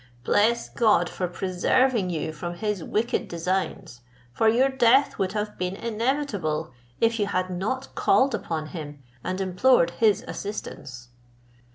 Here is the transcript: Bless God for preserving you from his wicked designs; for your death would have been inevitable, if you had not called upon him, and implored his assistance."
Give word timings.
Bless 0.23 0.67
God 0.67 1.11
for 1.11 1.27
preserving 1.27 2.09
you 2.09 2.33
from 2.33 2.55
his 2.55 2.83
wicked 2.83 3.27
designs; 3.27 4.01
for 4.33 4.49
your 4.49 4.67
death 4.67 5.19
would 5.19 5.33
have 5.33 5.59
been 5.59 5.75
inevitable, 5.75 6.71
if 6.99 7.19
you 7.19 7.27
had 7.27 7.51
not 7.51 7.93
called 7.93 8.33
upon 8.33 8.69
him, 8.69 9.03
and 9.23 9.39
implored 9.39 9.91
his 9.91 10.23
assistance." 10.27 11.09